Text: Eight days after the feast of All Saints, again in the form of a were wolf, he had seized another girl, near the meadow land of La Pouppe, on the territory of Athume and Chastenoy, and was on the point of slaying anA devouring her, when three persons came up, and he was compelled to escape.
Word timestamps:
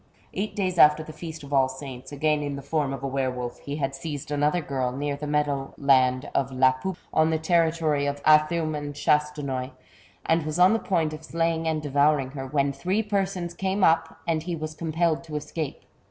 Eight 0.33 0.55
days 0.55 0.79
after 0.79 1.03
the 1.03 1.13
feast 1.13 1.43
of 1.43 1.53
All 1.53 1.67
Saints, 1.69 2.11
again 2.11 2.41
in 2.41 2.55
the 2.55 2.63
form 2.63 2.91
of 2.91 3.03
a 3.03 3.07
were 3.07 3.29
wolf, 3.29 3.59
he 3.59 3.75
had 3.75 3.93
seized 3.93 4.31
another 4.31 4.59
girl, 4.59 4.91
near 4.91 5.15
the 5.15 5.27
meadow 5.27 5.75
land 5.77 6.27
of 6.33 6.51
La 6.51 6.71
Pouppe, 6.71 6.97
on 7.13 7.29
the 7.29 7.37
territory 7.37 8.07
of 8.07 8.19
Athume 8.25 8.73
and 8.73 8.95
Chastenoy, 8.95 9.69
and 10.25 10.43
was 10.43 10.57
on 10.57 10.73
the 10.73 10.79
point 10.79 11.13
of 11.13 11.23
slaying 11.23 11.67
anA 11.67 11.81
devouring 11.81 12.31
her, 12.31 12.47
when 12.47 12.73
three 12.73 13.03
persons 13.03 13.53
came 13.53 13.83
up, 13.83 14.17
and 14.27 14.41
he 14.41 14.55
was 14.55 14.73
compelled 14.73 15.23
to 15.25 15.35
escape. 15.35 15.81